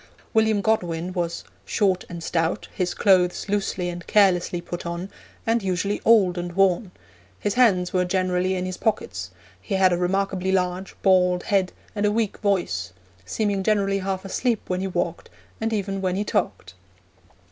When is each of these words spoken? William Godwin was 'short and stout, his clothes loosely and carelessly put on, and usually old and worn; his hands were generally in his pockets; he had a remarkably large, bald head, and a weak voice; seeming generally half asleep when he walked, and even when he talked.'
William 0.33 0.61
Godwin 0.61 1.13
was 1.13 1.43
'short 1.63 2.05
and 2.09 2.23
stout, 2.23 2.67
his 2.73 2.95
clothes 2.95 3.47
loosely 3.47 3.87
and 3.87 4.07
carelessly 4.07 4.59
put 4.59 4.83
on, 4.83 5.11
and 5.45 5.61
usually 5.61 6.01
old 6.03 6.39
and 6.39 6.53
worn; 6.53 6.89
his 7.39 7.53
hands 7.53 7.93
were 7.93 8.03
generally 8.03 8.55
in 8.55 8.65
his 8.65 8.77
pockets; 8.77 9.29
he 9.61 9.75
had 9.75 9.93
a 9.93 9.97
remarkably 9.97 10.51
large, 10.51 10.95
bald 11.03 11.43
head, 11.43 11.71
and 11.93 12.07
a 12.07 12.11
weak 12.11 12.39
voice; 12.39 12.93
seeming 13.27 13.61
generally 13.61 13.99
half 13.99 14.25
asleep 14.25 14.61
when 14.65 14.81
he 14.81 14.87
walked, 14.87 15.29
and 15.59 15.71
even 15.71 16.01
when 16.01 16.15
he 16.15 16.23
talked.' 16.23 16.73